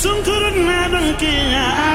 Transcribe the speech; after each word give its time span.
Bitsunkurun 0.00 0.56
medun 0.64 1.16
kiya 1.20 1.66
Bitsunkurun 1.76 1.89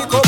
Up, 0.00 0.23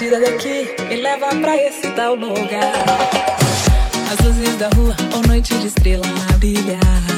tira 0.00 0.18
daqui 0.18 0.74
e 0.90 0.96
leva 0.96 1.28
pra 1.42 1.54
esse 1.54 1.90
tal 1.90 2.14
lugar. 2.14 2.72
As 4.10 4.24
luzes 4.24 4.56
da 4.56 4.70
rua 4.70 4.96
ou 5.14 5.20
noite 5.28 5.52
de 5.58 5.66
estrela 5.66 6.06
brilhar. 6.38 7.09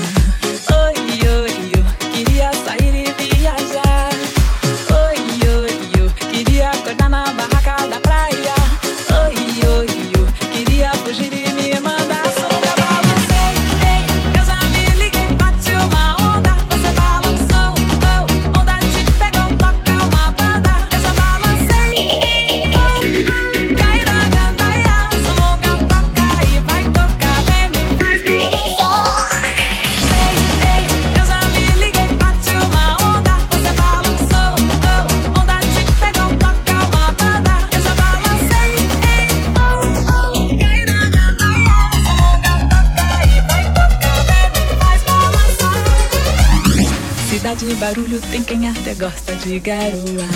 Garoa. 49.61 50.29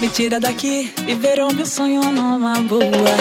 Me 0.00 0.08
tira 0.08 0.38
daqui, 0.38 0.92
viver 1.04 1.40
o 1.40 1.52
meu 1.52 1.66
sonho 1.66 2.02
numa 2.12 2.60
boa. 2.62 3.16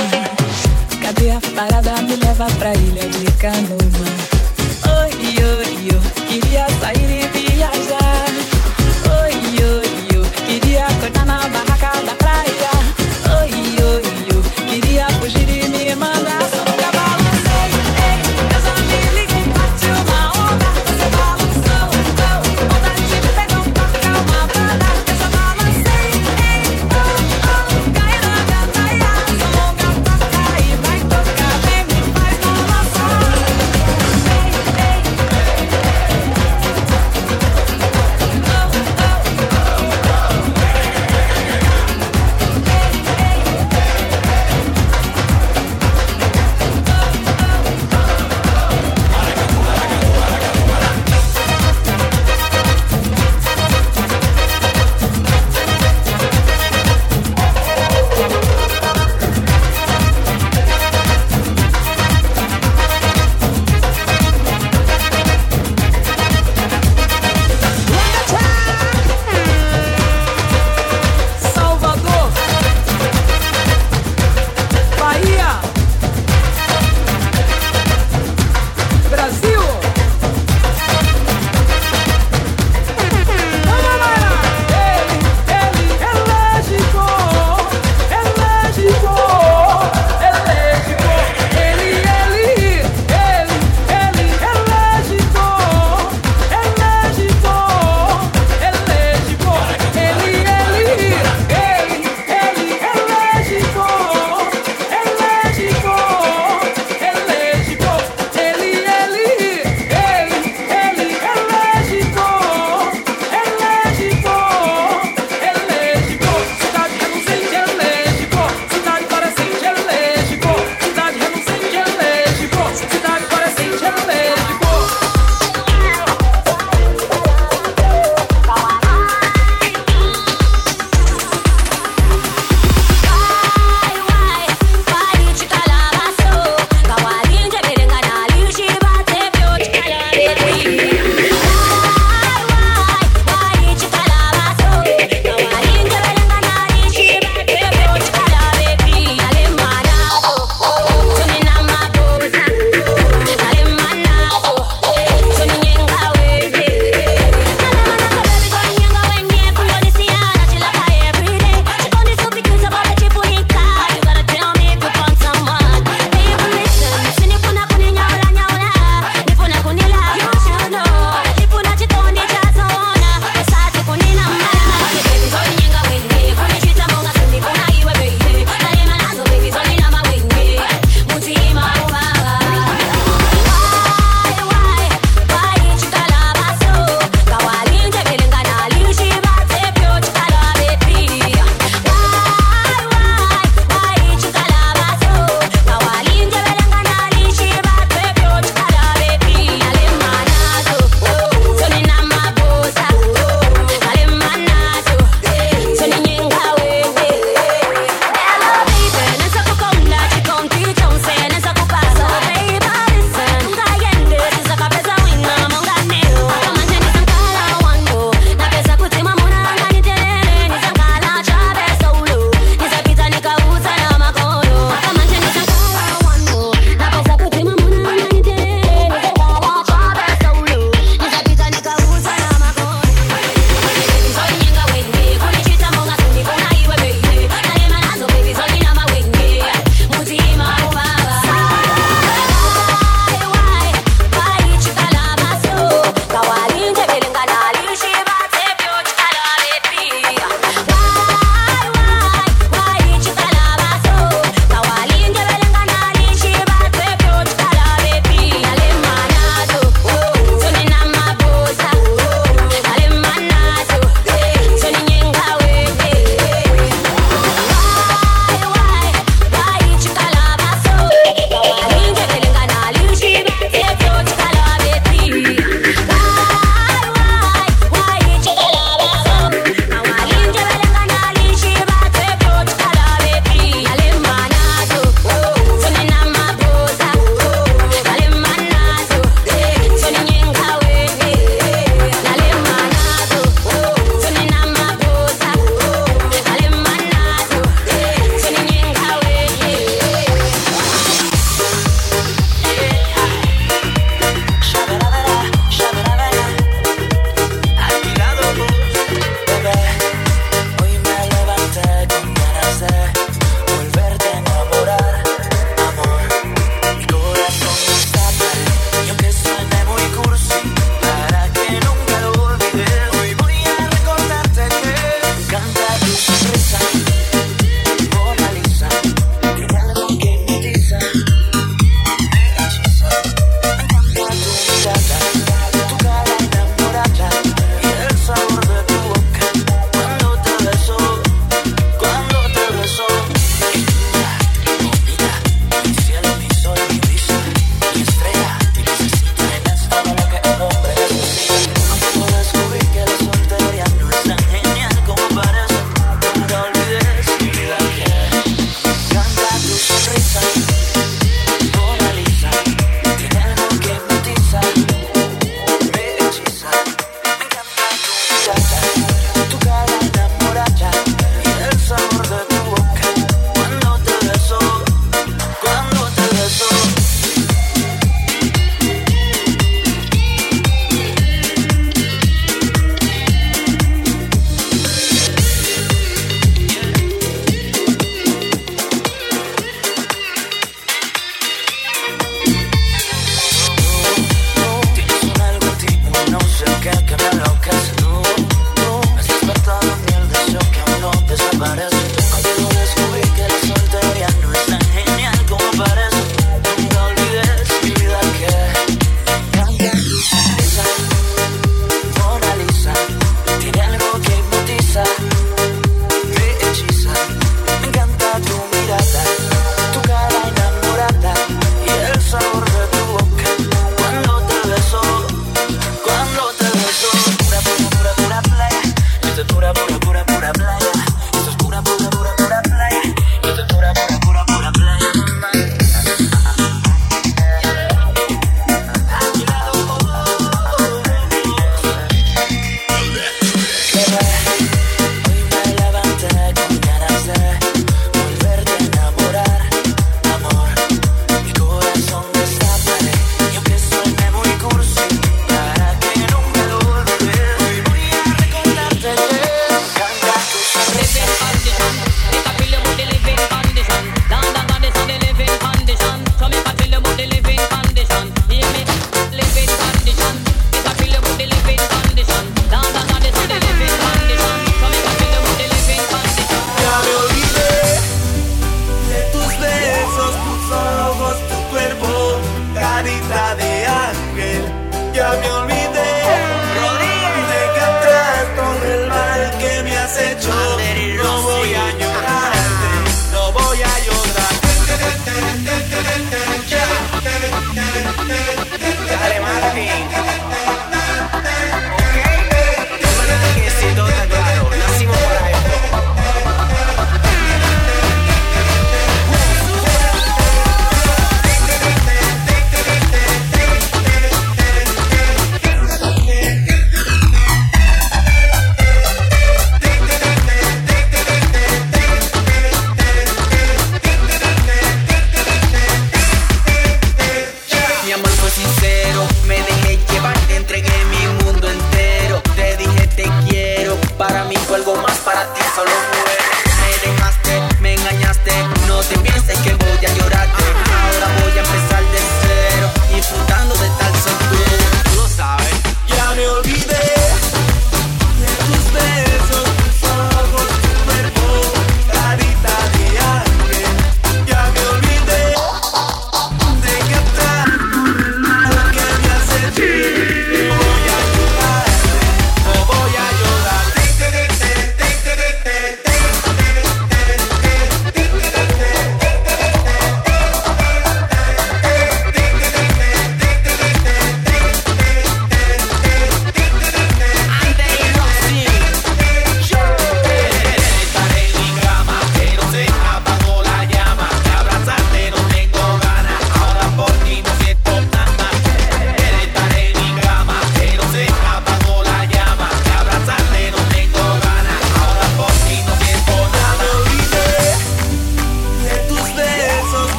Cadê 1.02 1.32
a 1.32 1.42
parada? 1.56 2.02
Me 2.04 2.16
leva 2.16 2.46
pra 2.60 2.74
ilha 2.74 3.08
de 3.10 3.32
canoa. 3.34 3.78
Oi, 5.02 5.12
oi, 5.44 5.88
eu 5.92 6.02
queria 6.28 6.68
sair 6.80 7.24
e 7.24 7.56
viajar. 7.56 7.95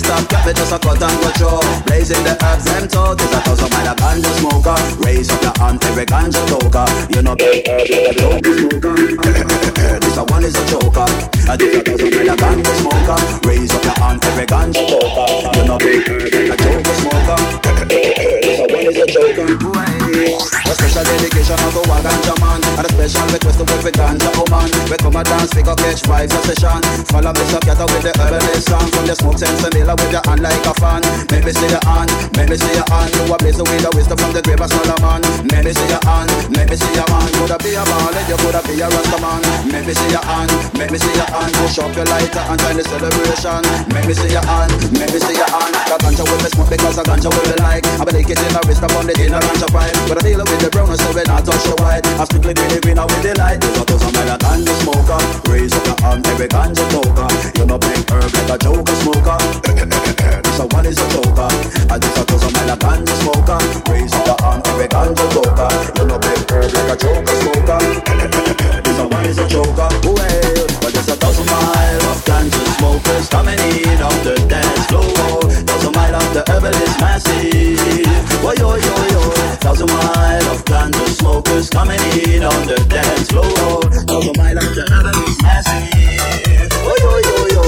This 0.00 0.08
is 0.08 0.16
top 0.16 0.30
cat, 0.30 0.56
just 0.56 0.72
a 0.72 0.78
cut 0.78 1.02
and 1.02 1.20
cut 1.20 1.36
show. 1.36 1.60
Blazing 1.84 2.24
the 2.24 2.32
herbs, 2.40 2.64
them 2.64 2.88
talk. 2.88 3.18
This 3.18 3.32
a 3.34 3.40
thousand 3.44 3.70
mile 3.70 3.92
a 3.92 3.94
ganja 4.00 4.32
smoker. 4.40 4.76
Raise 5.04 5.28
up 5.28 5.42
your 5.42 5.52
hand, 5.60 5.84
every 5.84 6.06
ganja 6.06 6.40
toker. 6.48 6.88
You 7.14 7.20
know, 7.20 7.36
big 7.36 7.68
herb, 7.68 7.84
like 7.84 8.08
a 8.08 8.14
dope 8.16 8.40
smoker. 8.40 10.00
this 10.00 10.16
a 10.16 10.24
one 10.24 10.44
is 10.44 10.56
a 10.56 10.64
joker. 10.72 11.04
And 11.04 11.60
this 11.60 11.76
a 11.76 11.80
thousand 11.84 12.16
mile 12.16 12.32
a 12.32 12.36
ganja 12.40 12.72
smoker. 12.80 13.18
Raise 13.44 13.74
up 13.76 13.84
your 13.84 13.92
hand, 14.00 14.24
every 14.24 14.46
ganja 14.46 14.82
toker. 14.88 15.56
You 15.56 15.64
know, 15.68 15.76
big 15.76 16.08
herb, 16.08 16.32
like 16.32 16.48
a 16.48 16.64
joker 16.64 16.94
smoker. 16.96 17.38
this 17.92 18.56
a 18.56 18.72
one 18.72 18.86
is 18.88 18.96
a 18.96 19.06
joker. 19.06 20.59
A 20.70 20.74
special 20.78 21.02
dedication 21.02 21.58
of 21.66 21.74
a 21.74 21.82
ganja 21.82 22.34
man 22.38 22.62
And 22.78 22.86
a 22.86 22.90
special 22.94 23.26
request 23.34 23.58
to 23.58 23.66
with 23.66 23.90
ganja 23.90 24.30
woman 24.38 24.70
We 24.86 24.96
come 25.02 25.18
a 25.18 25.24
dance, 25.26 25.50
we 25.50 25.66
go 25.66 25.74
catch 25.74 26.06
vibes 26.06 26.30
a 26.30 26.40
session 26.46 26.78
Follow 27.10 27.34
me 27.34 27.42
so 27.50 27.58
cat 27.58 27.82
with 27.90 28.06
the 28.06 28.14
herbalist 28.14 28.70
song 28.70 28.86
From 28.94 29.04
the 29.10 29.18
smoke 29.18 29.38
sense 29.38 29.66
and 29.66 29.74
with 29.74 30.14
your 30.14 30.22
hand 30.30 30.46
like 30.46 30.62
a 30.62 30.74
fan. 30.78 31.02
Make 31.34 31.42
me 31.42 31.50
see 31.50 31.66
your 31.66 31.82
hand, 31.82 32.14
make 32.38 32.50
me 32.50 32.56
see 32.56 32.70
your 32.70 32.86
hand. 32.86 33.10
You 33.18 33.34
a 33.34 33.36
blaze 33.42 33.58
with 33.58 33.82
the 33.82 33.90
wisdom 33.98 34.18
from 34.22 34.30
the 34.30 34.42
grave 34.46 34.62
of 34.62 34.70
Solomon 34.70 35.26
Make 35.50 35.66
me 35.66 35.72
see 35.74 35.90
your 35.90 36.06
hand, 36.06 36.30
make 36.54 36.70
me 36.70 36.76
see 36.78 36.94
your 36.94 37.08
hand 37.10 37.30
Coulda 37.40 37.56
be 37.64 37.72
a 37.74 37.82
baller, 37.82 38.22
you 38.28 38.36
coulda 38.36 38.60
be 38.68 38.78
a 38.78 38.86
rasta 38.86 39.18
man. 39.18 39.42
Make 39.66 39.88
me 39.88 39.94
see 39.96 40.12
your 40.12 40.20
hand, 40.22 40.52
make 40.78 40.92
me 40.92 40.98
see 41.00 41.10
your 41.18 41.24
hand. 41.24 41.50
Push 41.56 41.80
up 41.80 41.90
your 41.96 42.04
lighter 42.04 42.44
and 42.46 42.60
join 42.60 42.76
the 42.76 42.84
celebration. 42.84 43.64
Make 43.90 44.06
me 44.06 44.14
see 44.14 44.30
your 44.30 44.44
hand, 44.44 44.70
make 44.94 45.08
me 45.08 45.18
see 45.18 45.40
your 45.40 45.48
hand. 45.48 45.72
That 45.88 45.98
ganja 46.04 46.20
will 46.20 46.36
me 46.36 46.52
smoke 46.52 46.68
because 46.68 47.00
a 47.00 47.02
ganja 47.02 47.32
will 47.32 47.46
me 47.48 47.56
like. 47.64 47.82
I 47.96 48.04
be 48.04 48.12
like 48.12 48.28
in 48.28 48.38
a 48.38 48.60
wrist 48.68 48.84
upon 48.84 49.08
the 49.08 49.16
inner 49.18 49.40
ganja 49.40 49.66
pipe 49.72 49.96
But 50.04 50.20
I 50.20 50.30
deal 50.30 50.44
with 50.44 50.59
the 50.60 50.70
brown 50.70 50.92
so 50.96 51.08
we 51.16 51.22
not 51.24 51.44
touch 51.44 51.64
the 51.64 51.74
white. 51.80 52.04
I 52.20 52.24
strictly 52.24 52.54
green, 52.54 52.80
green 52.80 53.00
with 53.00 53.22
the 53.24 53.32
light. 53.38 53.60
There's 53.60 53.80
a 53.80 53.84
thousand 53.84 54.12
mile 54.12 54.34
a 54.34 54.36
ganja 54.36 54.74
smoker. 54.84 55.20
Raise 55.48 55.72
up 55.72 55.86
your 55.86 55.98
hand, 56.04 56.26
every 56.26 56.48
ganja 56.48 56.84
toker 56.92 57.28
You 57.56 57.64
know 57.66 57.78
big 57.78 58.04
herb 58.10 58.32
like 58.34 58.50
a 58.50 58.56
joker 58.60 58.96
smoker. 59.00 59.38
This 60.44 60.58
a 60.60 60.66
one 60.66 60.86
is 60.86 60.98
a 61.00 61.06
joker. 61.16 61.48
I 61.88 61.96
just 61.98 62.18
a 62.18 62.22
thousand 62.28 62.52
mile 62.52 62.72
a 62.72 62.76
ganja 62.76 63.14
smoker. 63.24 63.58
Raise 63.88 64.12
up 64.12 64.26
your 64.26 64.38
hand, 64.44 64.66
every 64.68 64.88
ganja 64.88 65.26
toker 65.32 65.70
You 65.96 66.04
know 66.06 66.18
big 66.20 66.50
herb 66.50 66.70
like 66.76 66.92
a 66.92 66.96
joker 67.00 67.36
smoker 67.40 68.80
A 69.00 69.08
one 69.08 69.24
is 69.24 69.38
a 69.38 69.48
joker. 69.48 69.88
Well, 70.04 70.66
but 70.80 70.92
there's 70.92 71.08
a 71.08 71.16
thousand 71.16 71.46
mile 71.46 72.04
of 72.12 72.20
ganja 72.28 72.60
smokers 72.76 73.28
Coming 73.30 73.58
in 73.58 74.02
on 74.02 74.16
the 74.24 74.34
dance 74.46 74.86
floor. 74.86 75.40
Thousand 75.64 75.94
mile 75.96 76.16
of 76.16 76.34
the 76.34 76.44
herbalist 76.46 77.00
massive 77.00 78.06
Whoa, 78.44 78.52
yo, 78.60 78.76
yo, 78.76 78.96
yo. 79.14 79.22
Thousand 79.64 79.88
mile 79.88 80.48
of 80.52 80.64
ganja 80.66 81.06
smokers 81.16 81.70
coming 81.70 82.00
in 82.28 82.44
on 82.44 82.66
the 82.66 82.76
dance 82.92 83.30
floor. 83.30 83.80
Thousand 84.04 84.36
mile 84.36 84.58
of 84.58 84.74
the 84.76 84.84
herbalist 84.92 85.42
massive. 85.42 86.68
Oh 86.84 86.96
yo 87.00 87.12
yo 87.24 87.36
yo, 87.56 87.62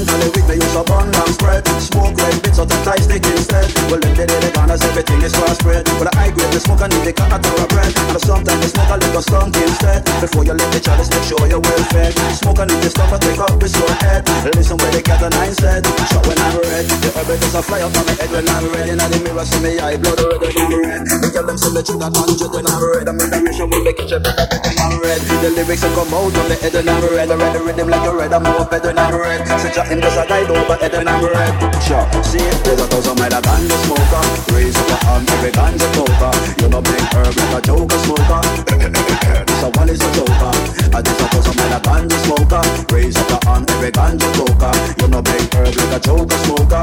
bun 0.00 0.08
for 0.08 0.18
the 0.24 0.28
week, 0.32 0.46
they 0.48 0.56
use 0.56 0.76
a 0.76 0.82
bun 0.84 1.08
and 1.12 1.32
spread. 1.34 1.62
Smoke 1.80 2.16
red 2.16 2.36
bits 2.42 2.58
of 2.58 2.68
the 2.68 2.76
Thai 2.84 2.96
stick 2.96 3.24
instead. 3.26 3.68
Well 3.90 4.00
then 4.00 4.14
they 4.16 4.26
the 4.26 4.50
corners, 4.54 4.82
everything 4.82 5.20
is 5.22 5.32
cross 5.32 5.58
spread. 5.58 5.84
But 6.00 6.16
I 6.16 6.30
grade 6.30 6.52
the 6.52 6.60
smoke 6.60 6.80
and 6.80 6.92
need 6.92 7.04
the 7.04 7.12
cut 7.12 7.32
out 7.32 7.44
of 7.44 7.68
bread. 7.68 7.92
And 7.92 8.20
sometimes 8.20 8.60
they 8.60 8.70
smoke 8.72 8.90
a 8.90 8.96
little 8.96 9.22
skunk 9.22 9.56
instead. 9.56 10.04
Before 10.20 10.44
you 10.44 10.54
let 10.54 10.70
the 10.72 10.80
chalice, 10.80 11.10
make 11.10 11.24
sure 11.28 11.44
you're 11.48 11.60
well 11.60 11.84
fed. 11.92 12.12
Smoke 12.40 12.60
and 12.64 12.68
need 12.72 12.82
the 12.82 12.90
stuff, 12.90 13.12
I 13.12 13.18
take 13.20 13.40
up 13.40 13.56
with 13.60 13.76
your 13.76 13.92
head. 14.00 14.24
Listen 14.56 14.76
where 14.80 14.92
they 14.92 15.02
got 15.02 15.20
the 15.20 15.28
nine 15.30 15.54
said. 15.54 15.84
Shot 16.08 16.24
when 16.26 16.38
I'm 16.38 16.56
red, 16.64 16.84
the 16.88 17.10
herb 17.12 17.30
is 17.30 17.54
a 17.54 17.62
fly 17.62 17.80
up 17.84 17.92
on 17.92 18.04
my 18.06 18.14
head 18.16 18.30
when 18.32 18.48
I'm 18.48 18.64
red. 18.72 18.88
In 18.88 18.98
the 18.98 19.18
mirror, 19.20 19.44
see 19.44 19.60
me 19.60 19.78
eye 19.80 19.96
blood 20.00 20.20
red 20.20 20.40
when 20.40 20.56
I'm 20.56 20.72
red. 20.80 21.02
The 21.20 21.28
girl 21.28 21.46
them 21.46 21.58
see 21.58 21.72
me 21.74 21.80
through 21.84 22.00
that 22.00 22.16
hundred 22.16 22.50
when 22.52 22.66
I'm 22.66 22.80
red. 22.80 23.06
I'm 23.08 23.20
in 23.20 23.28
the 23.28 23.38
mission 23.44 23.68
with 23.68 23.84
the 23.84 23.92
kitchen, 23.92 24.20
but 24.24 24.36
I'm 24.80 24.96
red. 25.00 25.20
The 25.20 25.48
lyrics 25.52 25.82
will 25.84 25.94
come 25.96 26.12
out 26.14 26.32
on 26.32 26.46
the 26.48 26.56
head 26.56 26.72
when 26.72 26.88
I'm 26.88 27.02
red. 27.04 27.28
I 27.30 27.36
read 27.36 27.52
the 27.54 27.60
rhythm 27.60 27.88
like 27.88 28.06
a 28.06 28.12
red, 28.14 28.32
I'm 28.32 28.42
more 28.42 28.64
better 28.64 28.92
than 28.92 28.98
I'm 28.98 29.14
red. 29.14 29.44
Such 29.60 29.76
a 29.76 29.89
him 29.90 30.00
just 30.00 30.18
a 30.18 30.24
guide 30.26 30.50
over 30.50 30.76
head 30.76 30.92
when 30.92 31.08
I'm 31.08 31.24
red. 31.24 31.50
Sure, 31.82 32.06
see, 32.22 32.38
there's 32.62 32.80
a 32.80 32.86
thousand 32.86 33.18
mile 33.18 33.34
uh, 33.34 33.38
of 33.38 33.44
ganja 33.44 33.76
smoker. 33.84 34.22
Raise 34.54 34.76
up 34.78 34.88
your 34.88 35.00
hand, 35.02 35.30
every 35.30 35.50
ganja 35.50 35.88
toker. 35.98 36.32
You 36.62 36.68
know 36.70 36.80
big 36.80 37.02
herb 37.10 37.34
like 37.34 37.58
a 37.58 37.60
joker 37.66 37.98
smoker. 38.06 38.40
this 38.70 39.62
a 39.62 39.68
one 39.74 39.90
is 39.90 40.00
a 40.00 40.08
joker. 40.14 40.52
And 40.94 41.02
this 41.02 41.20
a 41.20 41.26
thousand 41.26 41.56
mile 41.58 41.74
of 41.74 41.82
ganja 41.82 42.18
smoker. 42.24 42.62
Raise 42.94 43.16
up 43.18 43.30
your 43.30 43.40
hand, 43.50 43.70
every 43.70 43.90
ganja 43.90 44.28
toker. 44.38 44.72
You 45.02 45.08
know 45.10 45.22
big 45.22 45.54
herb 45.54 45.74
like 45.74 45.94
a 45.96 46.00
joker 46.00 46.38
smoker. 46.46 46.82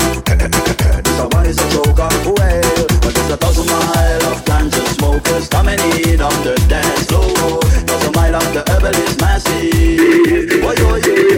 this 1.00 1.20
a 1.20 1.26
one 1.32 1.46
is 1.48 1.58
a 1.58 1.68
joker. 1.72 2.10
Well, 2.28 2.88
but 3.00 3.12
there's 3.16 3.32
a 3.32 3.38
thousand 3.38 3.68
mile 3.72 4.26
of 4.32 4.44
ganja 4.44 4.84
smokers 5.00 5.48
coming 5.48 5.80
in 6.04 6.20
on 6.20 6.36
the 6.44 6.60
dance 6.68 7.06
floor. 7.08 7.64
Thousand 7.88 8.16
mile 8.16 8.36
of 8.36 8.48
the 8.54 8.64
herbalist 8.68 9.20
massive. 9.22 10.60
Oh, 10.60 10.74
yo, 10.76 11.37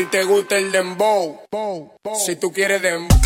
ti 0.00 0.06
te 0.06 0.24
gusta 0.24 0.56
el 0.56 0.72
dembow, 0.72 1.42
bow, 1.50 1.92
si 2.24 2.36
tú 2.36 2.50
quieres 2.52 2.80
dembow. 2.80 3.18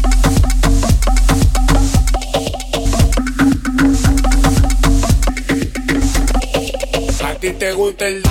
A 7.25 7.35
ti 7.39 7.53
te 7.53 7.73
gusta 7.75 8.09
el 8.09 8.23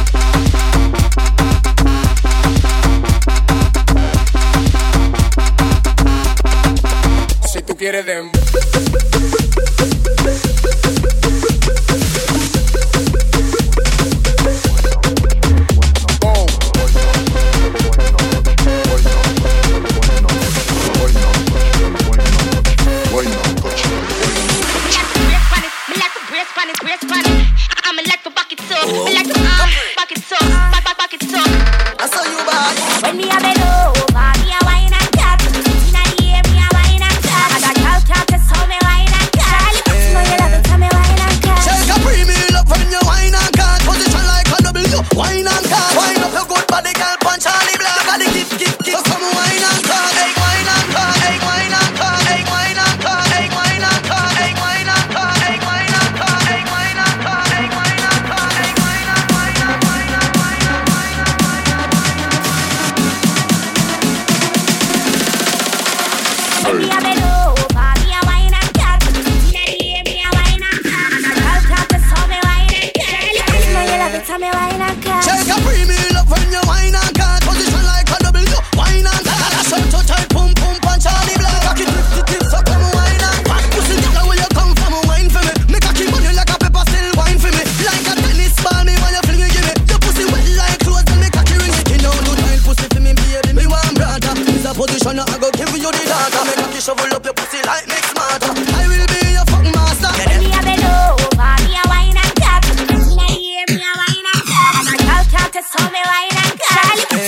si 7.50 7.62
tú 7.62 7.78
quieres 7.78 8.06
dembow. 8.06 8.33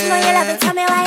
know 0.10 0.18
you 0.18 0.34
love 0.34 0.50
it, 0.50 0.62
tell 0.62 0.74
me 0.74 0.84
why 0.84 1.05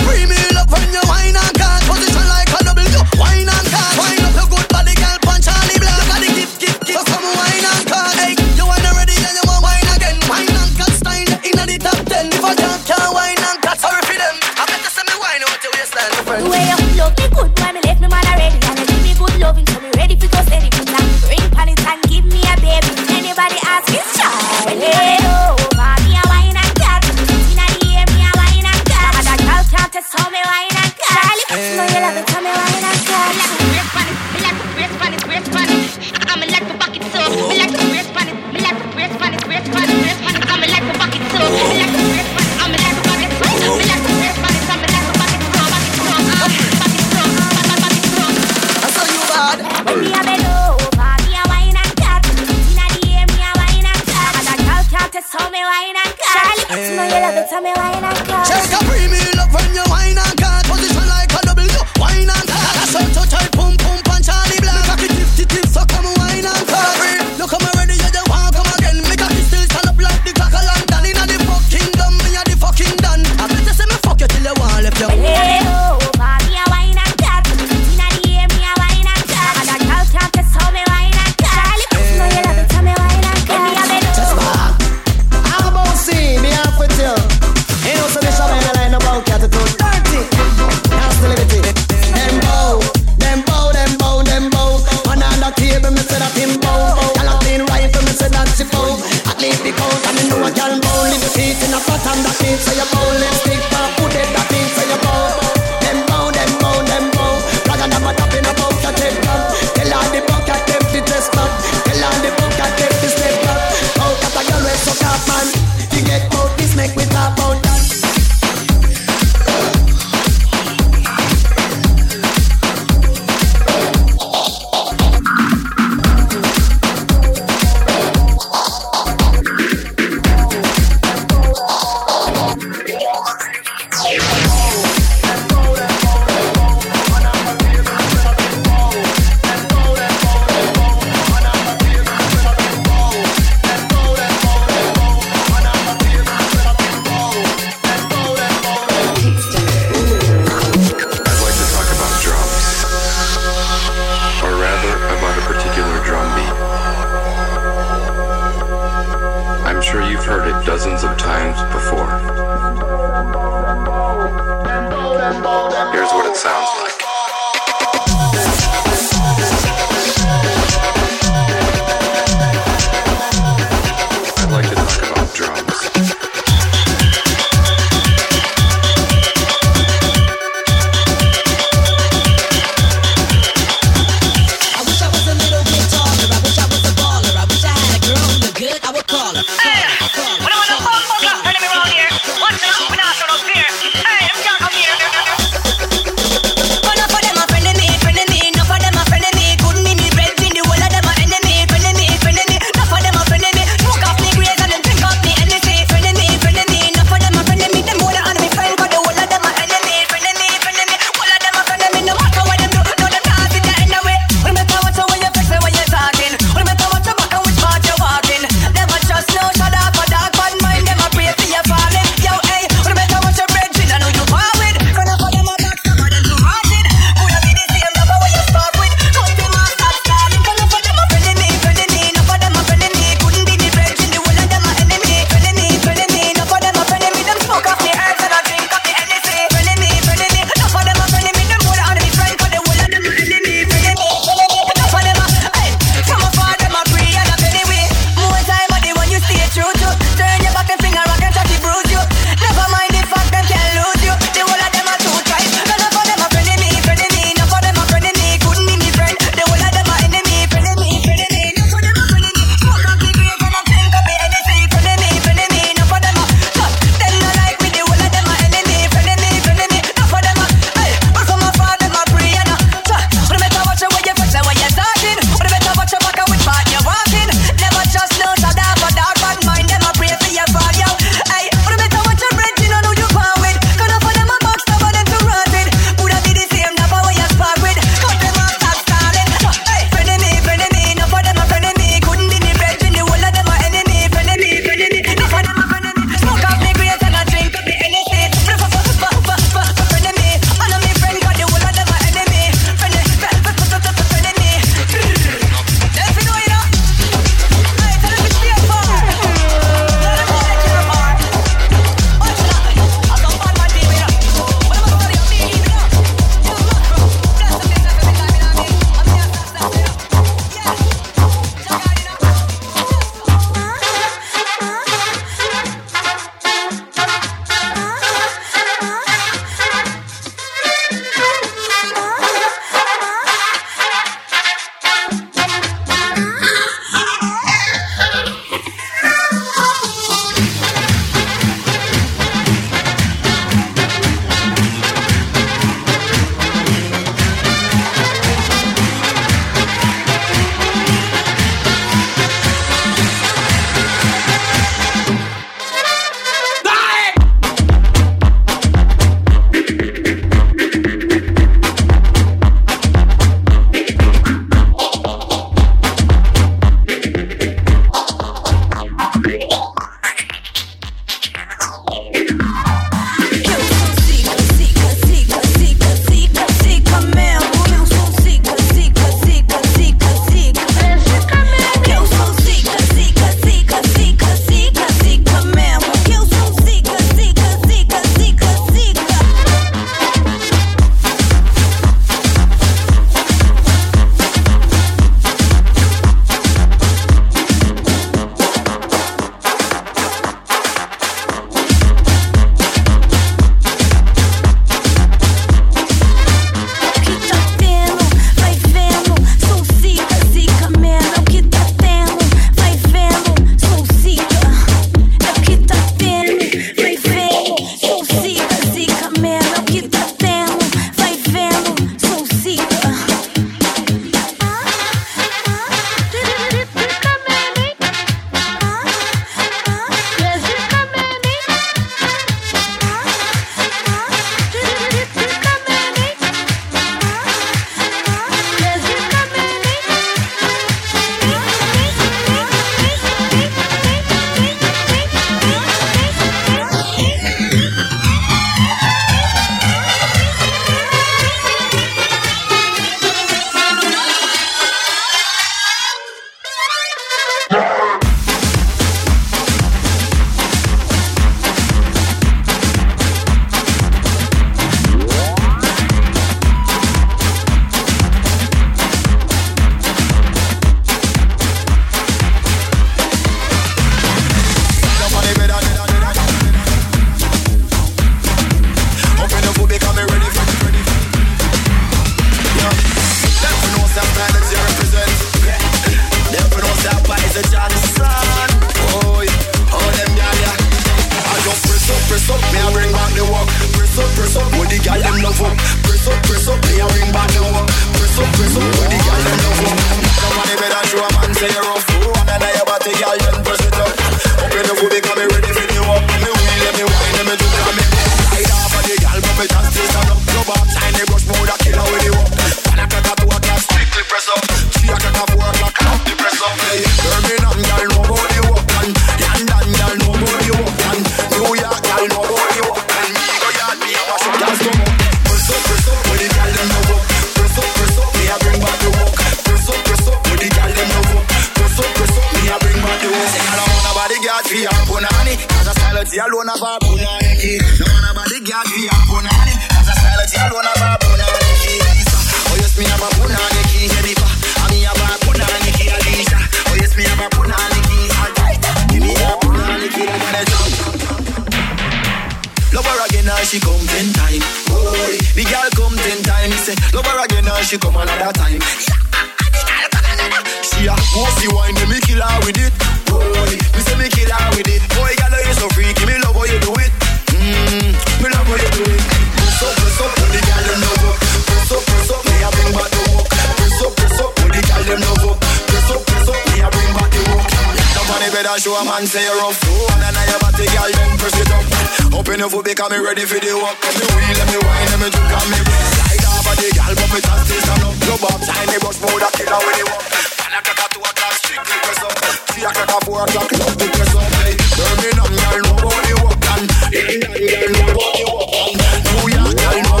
your 582.41 582.49
foot 582.49 582.65
because 582.65 582.89
me 582.89 582.97
ready 582.97 583.21
for 583.21 583.37
the 583.37 583.53
walk. 583.53 583.77
Let 583.85 583.93
me 584.01 584.05
wheel, 584.17 584.33
let 584.33 584.47
me 584.49 584.57
wine, 584.57 584.89
let 584.89 584.97
me 584.97 585.07
drink 585.13 585.29
and 585.29 585.49
me 585.53 585.61
break. 585.61 585.85
Slide 585.93 586.25
off 586.25 586.49
of 586.49 586.57
the 586.57 586.67
gal, 586.73 586.93
but 586.97 587.09
me 587.13 587.19
just 587.21 587.43
taste 587.45 587.69
and 587.69 587.85
up. 587.85 587.93
Club 588.01 588.25
up, 588.33 588.41
sign 588.41 588.65
me 588.65 588.77
bus 588.81 588.97
mode, 588.97 589.21
I 589.21 589.29
kill 589.37 589.45
her 589.45 589.61
with 589.61 589.77
the 589.77 589.85
walk. 589.85 590.05
One 590.41 590.53
o'clock 590.57 590.81
or 590.81 590.89
two 590.89 591.05
o'clock, 591.05 591.35
strictly 591.37 591.77
press 591.85 592.01
up. 592.01 592.17
Three 592.49 592.65
o'clock 592.65 593.03
four 593.05 593.21
o'clock, 593.21 593.45
club 593.45 593.73
to 593.77 593.85
press 593.93 594.13
up. 594.17 594.25
Hey, 594.41 594.57
Birmingham, 594.73 595.33
girl, 595.37 595.61
know 595.61 595.85
about 595.85 596.01
the 596.01 596.13
walk 596.25 596.37
done. 596.41 596.65
London, 596.97 597.45
girl, 597.45 597.69
know 597.77 597.93
walk 597.93 598.73
done. 598.73 599.05
New 599.05 599.25
York, 599.37 599.53
girl, 599.61 599.77
know 599.85 600.00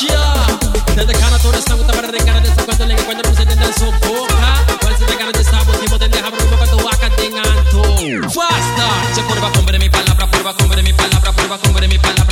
ya 0.00 0.46
Desde 0.94 1.12
Cana 1.12 1.38
todo 1.38 1.54
está 1.54 1.74
gusta 1.74 1.92
para 1.92 2.08
recargar 2.08 2.42
de 2.42 2.48
su 2.48 2.64
cuento 2.64 2.86
Le 2.86 2.94
encuentro 2.94 3.30
un 3.30 3.36
sentido 3.36 3.72
su 3.72 3.84
boca. 3.86 4.64
Cuál 4.80 4.96
se 4.98 5.06
regala 5.06 5.32
de 5.32 5.40
esta 5.40 5.64
motivo 5.64 5.98
Te 5.98 6.08
deja 6.08 6.30
rumbo 6.30 6.56
cuando 6.56 6.76
vaca 6.84 7.10
tengan 7.16 7.64
todo 7.70 7.96
Basta. 8.34 9.14
Se 9.14 9.22
curva 9.22 9.50
cumbre 9.52 9.78
mi 9.78 9.88
palabra 9.88 10.26
Curva 10.26 10.54
cumbre 10.54 10.82
mi 10.82 10.92
palabra 10.92 11.32
Curva 11.32 11.58
cumbre 11.58 11.88
mi 11.88 11.98
palabra. 11.98 12.23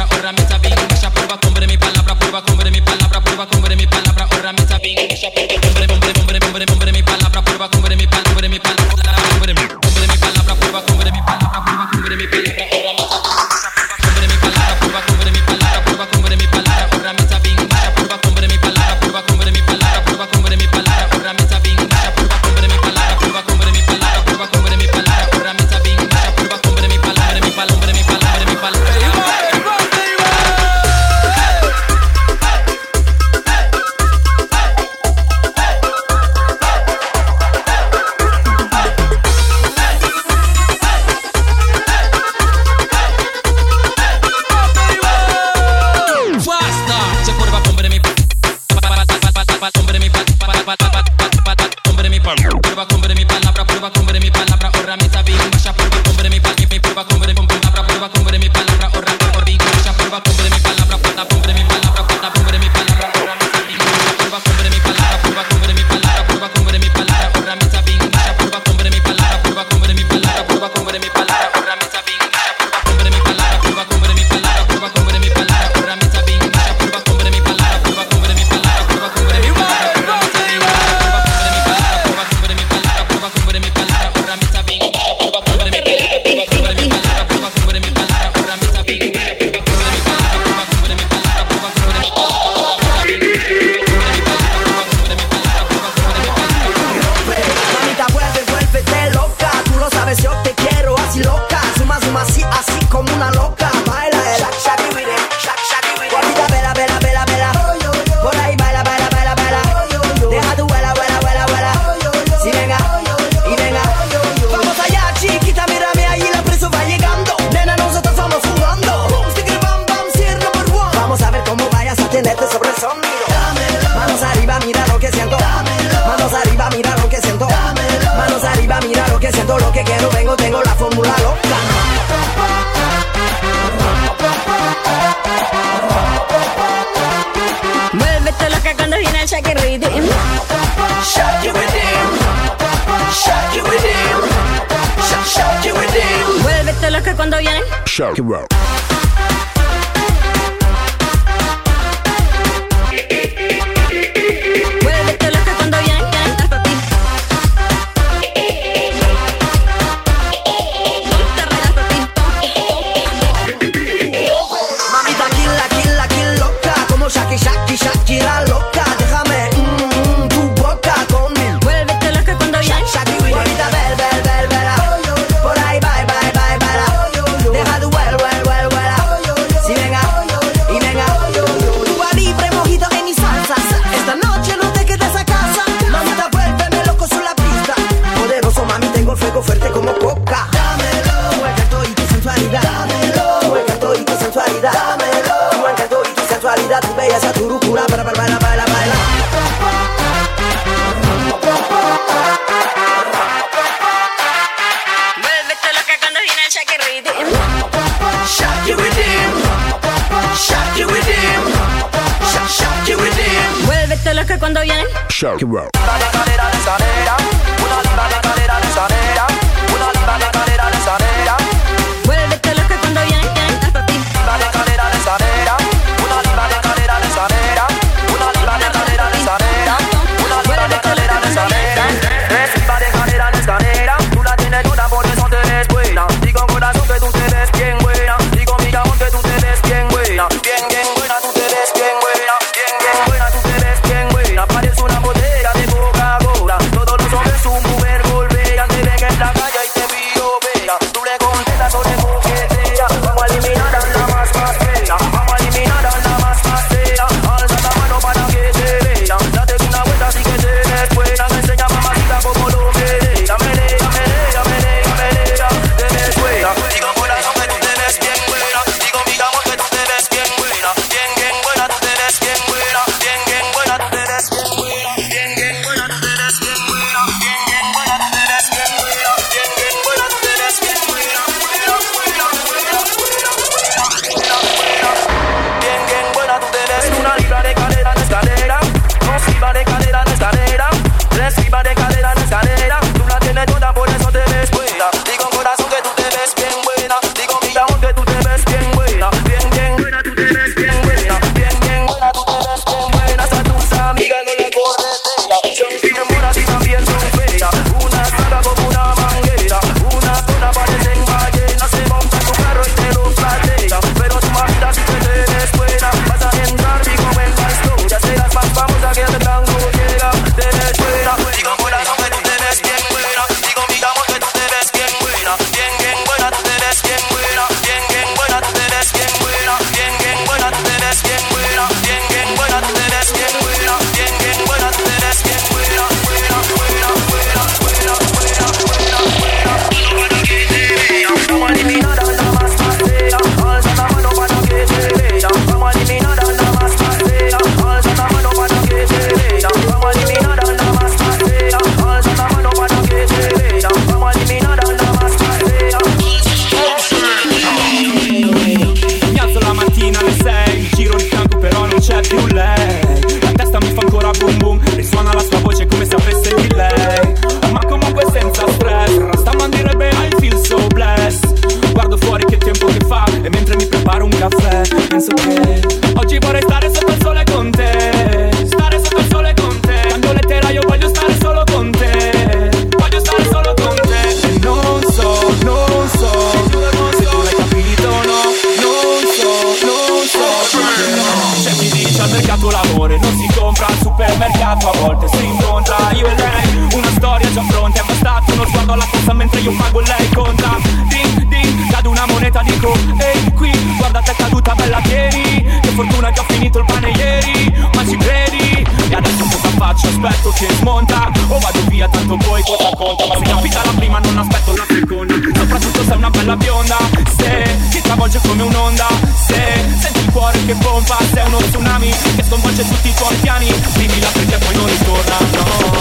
aspetto 410.05 410.31
che 410.31 410.49
smonta. 410.55 411.11
O 411.29 411.39
vado 411.39 411.61
via 411.69 411.89
tanto 411.89 412.17
poi 412.17 412.43
cosa 412.43 412.71
conta? 412.77 413.07
Ma 413.07 413.15
se 413.15 413.23
capita 413.23 413.65
la 413.65 413.73
prima 413.73 413.99
non 414.01 414.19
aspetto 414.19 414.57
la 414.57 414.65
seconda. 414.69 415.15
Soprattutto 415.35 415.85
se 415.85 415.93
è 415.93 415.97
una 415.97 416.11
bella 416.11 416.37
bionda. 416.37 416.77
Se 417.17 417.59
ti 417.71 417.81
travolge 417.81 418.21
come 418.27 418.43
un'onda. 418.43 418.87
Se 419.27 419.65
senti 419.79 420.01
il 420.01 420.11
cuore 420.11 420.45
che 420.45 420.55
pompa. 420.55 420.99
Se 421.13 421.21
è 421.21 421.25
uno 421.25 421.39
tsunami 421.39 421.95
che 422.17 422.25
sconvolge 422.25 422.63
tutti 422.67 422.89
i 422.89 422.95
tuoi 422.95 423.15
piani. 423.17 423.53
Vivila 423.77 424.09
perché 424.09 424.39
poi 424.39 424.55
non 424.57 424.67
ritorna 424.67 425.17
no. 425.33 425.72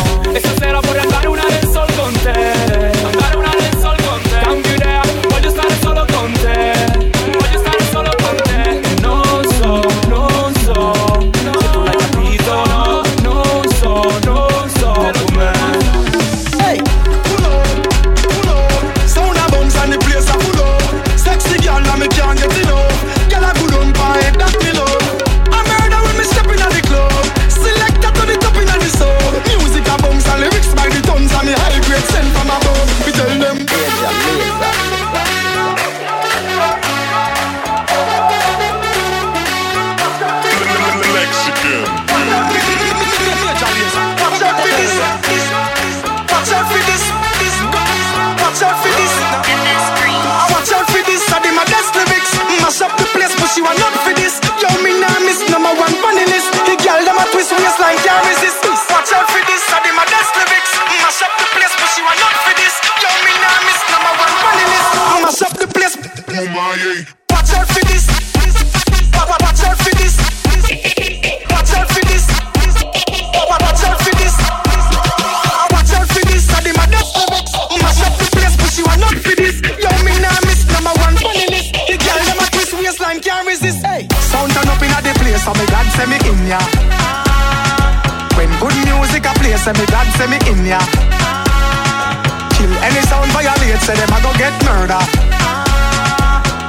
Get 94.41 94.57
murder. 94.65 94.97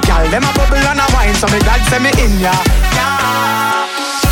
Girl, 0.05 0.25
them 0.29 0.45
a 0.45 0.51
bubble 0.53 0.77
and 0.77 1.01
a 1.01 1.07
wine, 1.09 1.33
so 1.33 1.49
me 1.49 1.57
God 1.65 1.81
say 1.89 1.97
me 1.97 2.13
in 2.21 2.37
ya. 2.37 2.53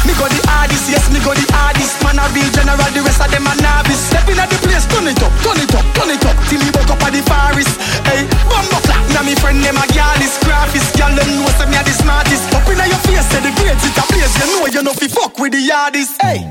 Me 0.05 0.13
go 0.13 0.29
the 0.29 0.37
hardest, 0.45 0.85
yes, 0.85 1.09
me 1.09 1.17
go 1.25 1.33
the 1.33 1.41
hardest. 1.49 1.97
Man 2.05 2.21
a 2.21 2.25
real 2.37 2.45
general, 2.53 2.85
the 2.93 3.01
rest 3.01 3.17
of 3.17 3.33
them 3.33 3.49
a 3.49 3.53
novice. 3.57 3.97
Step 3.97 4.29
in 4.29 4.37
at 4.37 4.45
the 4.45 4.61
place, 4.61 4.85
turn 4.93 5.09
it 5.09 5.17
up, 5.25 5.33
turn 5.41 5.57
it 5.57 5.73
up, 5.73 5.81
turn 5.97 6.13
it 6.13 6.21
up, 6.21 6.37
till 6.53 6.61
you 6.61 6.69
woke 6.69 6.93
up 6.93 7.01
at 7.01 7.17
the 7.17 7.25
forest. 7.25 7.81
Hey, 8.05 8.29
bumbo 8.45 8.77
flat, 8.85 9.01
now 9.09 9.25
me 9.25 9.33
friend 9.33 9.57
them 9.65 9.81
a 9.81 9.89
gyalis, 9.89 10.37
graphist. 10.45 10.93
Girl, 10.93 11.09
them 11.09 11.25
know 11.41 11.49
say 11.57 11.65
me 11.65 11.81
a 11.81 11.81
the 11.81 11.97
smartest. 11.97 12.45
Up 12.53 12.69
inna 12.69 12.85
your 12.85 13.01
face, 13.09 13.25
say 13.25 13.41
the 13.41 13.49
grades 13.57 13.81
it 13.81 13.97
a 13.97 14.05
place. 14.05 14.37
You 14.37 14.45
know 14.53 14.69
you 14.69 14.81
know 14.85 14.93
fi 14.93 15.09
fuck 15.09 15.33
with 15.41 15.57
the 15.57 15.65
hardest. 15.65 16.13
Hey. 16.21 16.45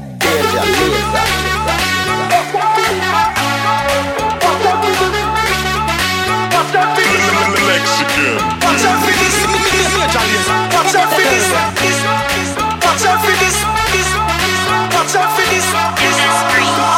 Mexican. 3.71 4.20
Watch 6.71 6.87
out 6.87 6.95
for 6.95 7.03
this. 7.03 7.19
Watch 8.63 8.87
out 8.87 9.03
for 9.03 9.11
this, 9.11 9.43
this, 9.75 9.91
watch 9.91 10.15
out 10.15 10.31
for 10.31 10.39
this, 10.39 10.47
watch 10.79 10.95
out 10.95 11.11
for 15.35 15.43
this, 15.51 15.51
this. 15.51 15.67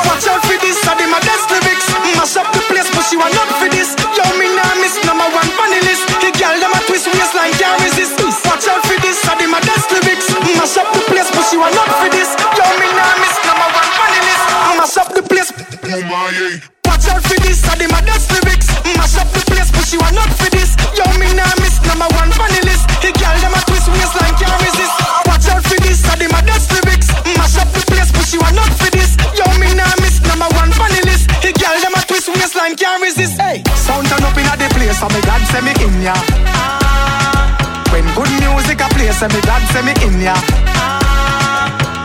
Watch 0.05 0.29
out 0.29 0.45
for 0.45 0.61
this, 0.61 0.77
I 0.85 0.93
my 1.09 1.17
best 1.25 1.49
lyrics. 1.49 1.89
Mash 2.21 2.37
up 2.37 2.53
the 2.53 2.61
place, 2.69 2.93
but 2.93 3.01
she 3.09 3.17
want 3.17 3.33
not 3.33 3.49
for 3.57 3.73
this. 3.73 3.97
Yo, 4.13 4.21
me 4.37 4.53
nah 4.53 4.77
miss 4.77 5.01
number 5.09 5.25
one 5.33 5.49
funny 5.57 5.81
list. 5.89 6.05
The 6.21 6.29
girl 6.37 6.53
them 6.61 6.77
a 6.77 6.81
twist 6.85 7.09
waistline 7.09 7.57
can't 7.57 7.81
resist. 7.81 8.21
Watch 8.45 8.69
out 8.69 8.85
for 8.85 9.01
this, 9.01 9.25
I 9.25 9.41
my 9.49 9.57
best 9.65 9.89
lyrics. 9.89 10.29
Mash 10.53 10.77
up 10.77 10.93
the 10.93 11.01
place, 11.09 11.33
but 11.33 11.49
she 11.49 11.57
want 11.57 11.73
not 11.73 11.89
for 11.97 12.13
this. 12.13 12.29
Yo, 12.61 12.65
me 12.77 12.93
nah 12.93 13.09
miss 13.25 13.41
number 13.49 13.73
one 13.73 13.89
funny 13.97 14.21
list. 14.21 14.53
Mash 14.77 15.01
up 15.01 15.17
the 15.17 15.25
place. 15.25 15.49
Watch 17.03 17.19
out 17.19 17.27
for 17.27 17.41
this, 17.43 17.59
I 17.67 17.75
my 17.91 17.99
best 18.07 18.31
lyrics. 18.31 18.71
Mash 18.95 19.19
up 19.19 19.27
the 19.35 19.43
place, 19.51 19.75
but 19.75 19.83
she 19.91 19.99
want 19.99 20.15
not 20.15 20.31
for 20.39 20.47
this. 20.55 20.79
Yo, 20.95 21.03
me 21.19 21.35
nah 21.35 21.51
miss 21.59 21.83
number 21.83 22.07
one 22.15 22.31
funny 22.31 22.63
list. 22.63 22.87
The 23.03 23.11
girl 23.19 23.35
them 23.43 23.59
a 23.59 23.61
twist 23.67 23.91
waistline 23.91 24.39
can't 24.39 24.55
resist. 24.63 24.95
Watch 25.27 25.51
out 25.51 25.67
for 25.67 25.83
this, 25.83 25.99
I 26.07 26.15
my 26.31 26.39
best 26.47 26.71
lyrics. 26.71 27.11
Mash 27.35 27.59
up 27.59 27.67
the 27.75 27.83
place, 27.91 28.15
but 28.15 28.23
she 28.23 28.39
want 28.39 28.55
not 28.55 28.71
for 28.79 28.87
this. 28.95 29.19
Yo, 29.35 29.43
me 29.59 29.75
nah 29.75 29.91
miss 29.99 30.23
number 30.31 30.47
one 30.55 30.71
funny 30.79 31.03
list. 31.03 31.27
The 31.43 31.51
girl 31.59 31.75
them 31.83 31.91
a 31.91 32.07
twist 32.07 32.31
waistline 32.39 32.79
can't 32.79 33.03
resist. 33.03 33.35
Hey, 33.35 33.67
sound 33.75 34.07
turn 34.07 34.23
up 34.23 34.39
inna 34.39 34.55
the 34.55 34.71
place, 34.71 34.95
so 35.03 35.11
me 35.11 35.19
God 35.27 35.43
say 35.51 35.59
me 35.59 35.75
in 35.83 36.07
ya. 36.07 36.15
When 37.91 38.07
good 38.15 38.31
music 38.39 38.79
a 38.79 38.87
play, 38.95 39.11
say 39.11 39.27
me 39.27 39.43
God 39.43 39.63
say 39.75 39.83
me 39.83 39.91
in 40.07 40.23
ya. 40.23 40.39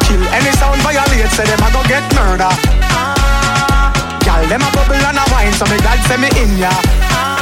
Kill 0.10 0.26
any 0.34 0.50
sound 0.58 0.82
violate, 0.82 1.30
say 1.38 1.45
them 1.45 1.62
a 1.62 1.70
go 1.70 1.86
get 1.86 2.02
murder. 2.18 2.50
Them 4.50 4.62
a 4.62 4.72
bubble 4.72 4.95
and 4.95 5.18
a 5.18 5.24
wine, 5.32 5.52
so 5.54 5.66
me 5.66 5.78
God 5.80 6.00
say 6.08 6.18
me 6.18 6.30
in 6.41 6.58
ya. 6.58 6.72
Quiero 6.72 7.36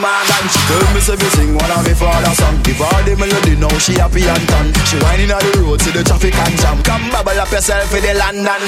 bad 0.00 0.28
like 0.28 0.42
Natty 0.42 0.48
She 0.52 0.60
tell 0.68 0.94
me 0.94 1.00
say 1.00 1.16
sing 1.36 1.54
one 1.54 1.70
of 1.70 1.84
me 1.84 1.94
father 1.94 2.34
song. 2.34 2.56
Give 2.62 2.78
her 2.78 3.02
the 3.04 3.16
melody 3.16 3.56
now, 3.56 3.72
she 3.78 3.94
happy 3.94 4.22
and 4.24 4.46
done. 4.46 4.72
She 4.88 4.96
whining 5.02 5.32
on 5.32 5.42
the 5.42 5.60
road, 5.60 5.80
see 5.82 5.90
the 5.90 6.02
traffic 6.04 6.34
and 6.34 6.56
jam. 6.60 6.82
Come 6.82 7.10
bubble 7.10 7.38
up 7.40 7.50
yourself 7.50 7.90
for 7.90 8.00
the 8.00 8.14
London 8.14 8.62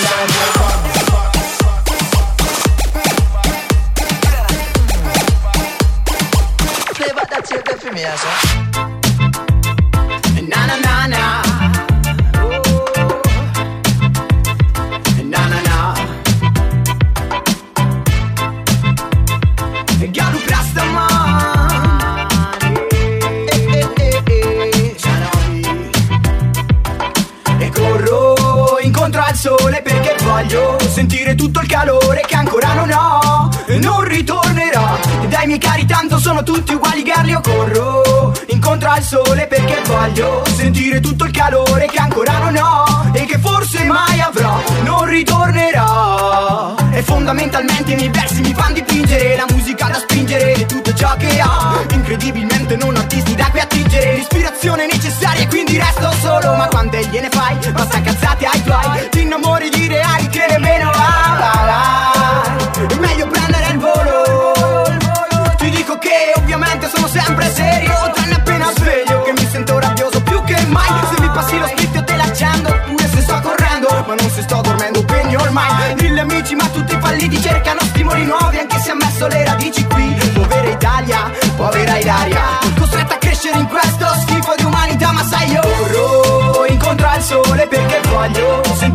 sentire 30.88 31.34
tutto 31.34 31.60
il 31.60 31.68
calore 31.68 32.22
che 32.26 32.34
ancora 32.34 32.72
non 32.74 32.90
ho 32.90 33.48
e 33.66 33.78
non 33.78 34.02
ritornerà. 34.04 34.98
E 35.22 35.28
dai 35.28 35.46
miei 35.46 35.58
cari 35.58 35.84
tanto 35.86 36.18
sono 36.18 36.42
tutti 36.42 36.74
uguali 36.74 37.02
girl 37.02 37.28
io 37.28 37.40
corro 37.40 38.32
incontro 38.48 38.90
al 38.90 39.02
sole 39.02 39.46
perché 39.46 39.82
voglio 39.86 40.42
sentire 40.56 41.00
tutto 41.00 41.24
il 41.24 41.32
calore 41.32 41.86
che 41.86 41.98
ancora 41.98 42.38
non 42.38 42.56
ho 42.56 43.10
e 43.12 43.24
che 43.24 43.38
forse 43.38 43.84
mai 43.84 44.20
avrò. 44.20 44.62
Non 44.82 45.04
ritornerà. 45.04 46.74
E 46.90 47.02
fondamentalmente 47.02 47.92
i 47.92 47.96
miei 47.96 48.08
versi 48.08 48.40
mi 48.40 48.54
fanno 48.54 48.74
dipingere 48.74 49.36
la 49.36 49.46
musica 49.50 49.86
da 49.86 49.98
spingere 49.98 50.54
e 50.54 50.66
tutto 50.66 50.94
ciò 50.94 51.14
che 51.16 51.42
ho. 51.42 51.84
Incredibilmente 51.92 52.76
non 52.76 52.96
artisti 52.96 53.34
da 53.34 53.48
cui 53.50 53.60
attingere 53.60 54.14
l'ispirazione 54.14 54.86
necessaria 54.86 55.42
e 55.42 55.48
quindi 55.48 55.76
resto 55.78 56.10
solo. 56.20 56.54
Ma 56.54 56.66
quante 56.68 57.06
gliene 57.08 57.28
fai? 57.30 57.56
Basta 57.72 58.00
cazzate 58.00 58.46
ai 58.46 58.62
tuoi. 58.62 59.08
Ti 59.10 59.20
innamori 59.22 59.68
che 60.46 60.52
nemmeno 60.52 60.90
va, 60.90 61.36
va, 61.38 61.52
va. 61.64 62.86
È 62.86 62.94
meglio 62.98 63.26
prendere 63.26 63.66
il 63.72 63.78
volo. 63.78 64.92
Ti 65.56 65.70
dico 65.70 65.98
che 65.98 66.32
ovviamente 66.36 66.88
sono 66.88 67.06
sempre 67.08 67.50
serio. 67.52 67.92
Tranne 68.14 68.34
appena 68.34 68.70
sveglio 68.74 69.22
che 69.22 69.32
mi 69.32 69.48
sento 69.50 69.78
rabbioso 69.78 70.22
più 70.22 70.42
che 70.44 70.60
mai. 70.66 70.88
Se 71.14 71.20
mi 71.20 71.30
passi 71.30 71.58
lo 71.58 71.66
split 71.66 71.94
io 71.94 72.04
te 72.04 72.16
l'accendo. 72.16 72.68
Pure 72.86 73.08
se 73.08 73.20
sto 73.22 73.40
correndo, 73.40 73.88
ma 74.06 74.14
non 74.14 74.30
se 74.30 74.42
sto 74.42 74.60
dormendo 74.60 75.04
pegno 75.04 75.40
ormai. 75.40 75.94
Mille 76.00 76.20
amici 76.20 76.54
ma 76.54 76.68
tutti 76.68 76.96
falliti 77.00 77.40
cercano 77.40 77.80
stimoli 77.82 78.24
nuovi. 78.24 78.58
Anche 78.58 78.78
se 78.78 78.90
ha 78.90 78.94
messo 78.94 79.26
le 79.26 79.44
radici 79.44 79.84
qui. 79.86 80.12
Povera 80.34 80.68
Italia, 80.68 81.30
povera 81.56 81.96
Ilaria. 81.98 82.42
Costretta 82.78 83.14
a 83.14 83.18
crescere 83.18 83.58
in 83.58 83.66
questo 83.66 84.06
schifo 84.22 84.54
di 84.56 84.64
umanità. 84.64 85.12
Ma 85.12 85.24
sai 85.24 85.50
io 85.50 85.60
corro 85.60 86.64
incontro 86.66 87.06
al 87.08 87.22
sole 87.22 87.66
perché 87.66 88.00
voglio 88.08 88.62
sentire 88.76 88.93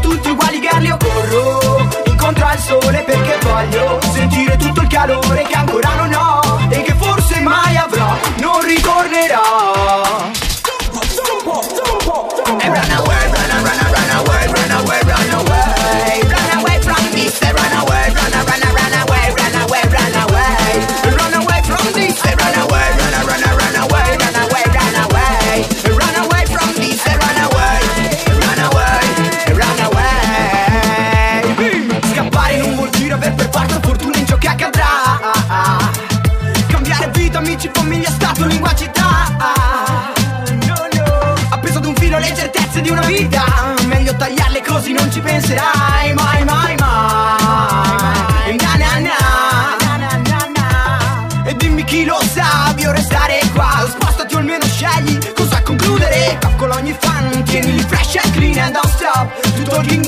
tutti 0.00 0.28
uguali 0.28 0.60
girl 0.60 0.84
io 0.84 0.96
corro 0.96 1.88
incontro 2.04 2.46
al 2.46 2.58
sole 2.58 3.02
perché 3.04 3.38
voglio 3.42 3.98
sentire 4.12 4.56
tutto 4.56 4.80
il 4.80 4.88
calore 4.88 5.42
che 5.42 5.54
ancora 5.54 5.67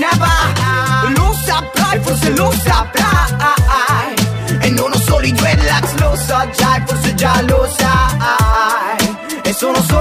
immaginava 0.00 1.12
Lo 1.16 1.32
saprai, 1.44 2.00
forse 2.00 2.30
lo 2.30 2.50
saprai. 2.52 4.14
E 4.60 4.70
non 4.70 4.92
ho 4.92 4.98
solo 4.98 5.26
i 5.26 5.32
due 5.32 5.56
lo 5.98 6.16
so 6.16 6.48
già, 6.56 6.82
forse 6.86 7.14
già 7.14 7.40
lo 7.42 7.68
sai. 7.76 9.40
E 9.42 9.52
sono 9.52 9.82
solo 9.82 9.99